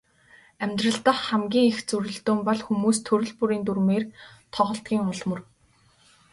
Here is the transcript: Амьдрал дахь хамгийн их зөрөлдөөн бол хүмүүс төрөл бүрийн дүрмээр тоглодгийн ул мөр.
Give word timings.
Амьдрал 0.63 0.97
дахь 1.05 1.23
хамгийн 1.27 1.65
их 1.71 1.77
зөрөлдөөн 1.89 2.39
бол 2.47 2.59
хүмүүс 2.65 2.97
төрөл 3.07 3.31
бүрийн 3.37 3.63
дүрмээр 3.65 4.03
тоглодгийн 4.53 5.05
ул 5.11 5.21
мөр. 5.29 5.39